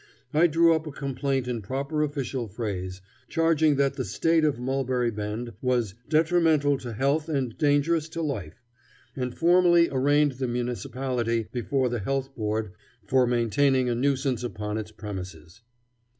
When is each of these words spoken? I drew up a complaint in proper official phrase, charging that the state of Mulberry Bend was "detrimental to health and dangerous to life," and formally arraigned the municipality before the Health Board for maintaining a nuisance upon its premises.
I 0.33 0.47
drew 0.47 0.73
up 0.73 0.87
a 0.87 0.91
complaint 0.91 1.47
in 1.47 1.61
proper 1.61 2.01
official 2.01 2.47
phrase, 2.47 3.01
charging 3.29 3.75
that 3.75 3.97
the 3.97 4.03
state 4.03 4.43
of 4.43 4.57
Mulberry 4.57 5.11
Bend 5.11 5.53
was 5.61 5.93
"detrimental 6.09 6.79
to 6.79 6.93
health 6.93 7.29
and 7.29 7.55
dangerous 7.55 8.09
to 8.09 8.23
life," 8.23 8.63
and 9.15 9.37
formally 9.37 9.89
arraigned 9.91 10.31
the 10.31 10.47
municipality 10.47 11.49
before 11.51 11.87
the 11.87 11.99
Health 11.99 12.35
Board 12.35 12.71
for 13.05 13.27
maintaining 13.27 13.89
a 13.89 13.93
nuisance 13.93 14.43
upon 14.43 14.79
its 14.79 14.89
premises. 14.91 15.61